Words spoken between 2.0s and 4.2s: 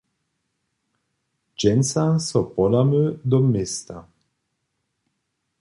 so podamy do města.